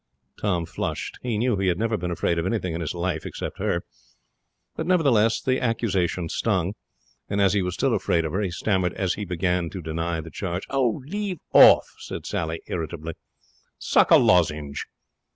Tom 0.39 0.65
flushed. 0.65 1.19
He 1.21 1.37
knew 1.37 1.57
he 1.57 1.67
had 1.67 1.77
never 1.77 1.95
been 1.95 2.09
afraid 2.09 2.39
of 2.39 2.45
anything 2.47 2.73
in 2.73 2.81
his 2.81 2.95
life, 2.95 3.23
except 3.23 3.59
her; 3.59 3.83
but 4.75 4.87
nevertheless 4.87 5.39
the 5.39 5.61
accusation 5.61 6.27
stung. 6.27 6.73
And 7.29 7.39
as 7.39 7.53
he 7.53 7.61
was 7.61 7.75
still 7.75 7.93
afraid 7.93 8.25
of 8.25 8.31
her 8.31 8.41
he 8.41 8.49
stammered 8.49 8.95
as 8.95 9.13
he 9.13 9.25
began 9.25 9.69
to 9.69 9.79
deny 9.79 10.19
the 10.19 10.31
charge. 10.31 10.65
'Oh, 10.71 11.03
leave 11.05 11.37
off!' 11.53 11.93
said 11.99 12.25
Sally, 12.25 12.63
irritably. 12.65 13.13
'Suck 13.77 14.09
a 14.09 14.17
lozenge.' 14.17 14.87